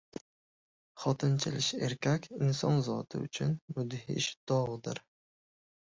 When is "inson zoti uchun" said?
2.47-3.57